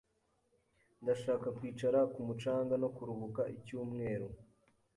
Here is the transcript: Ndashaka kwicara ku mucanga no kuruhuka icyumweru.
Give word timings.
Ndashaka 1.01 1.47
kwicara 1.57 1.99
ku 2.13 2.19
mucanga 2.27 2.73
no 2.81 2.89
kuruhuka 2.95 3.41
icyumweru. 3.55 4.27